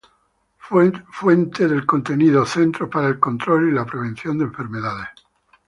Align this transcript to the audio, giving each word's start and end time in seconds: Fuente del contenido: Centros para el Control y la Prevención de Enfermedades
Fuente 0.57 1.67
del 1.67 1.85
contenido: 1.85 2.43
Centros 2.43 2.89
para 2.89 3.07
el 3.09 3.19
Control 3.19 3.69
y 3.69 3.75
la 3.75 3.85
Prevención 3.85 4.35
de 4.39 4.45
Enfermedades 4.45 5.09